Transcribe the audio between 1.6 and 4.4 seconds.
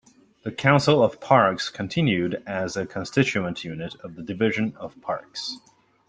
continued as a constituent unit of the